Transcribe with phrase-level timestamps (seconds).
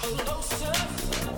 [0.00, 1.37] Closer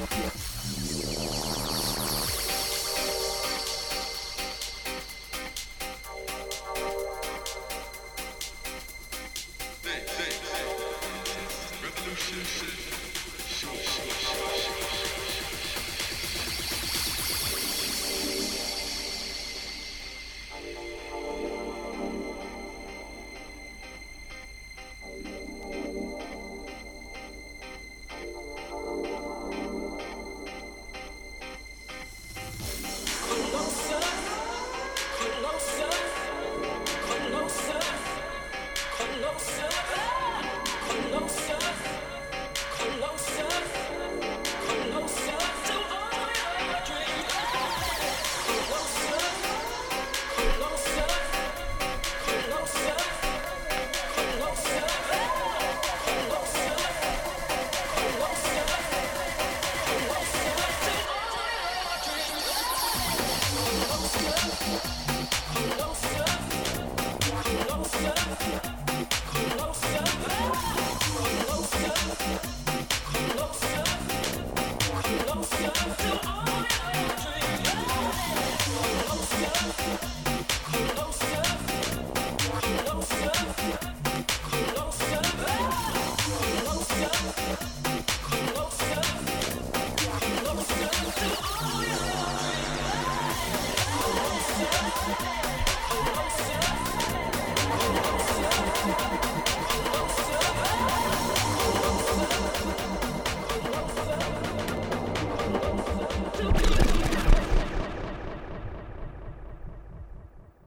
[0.00, 0.99] Yeah.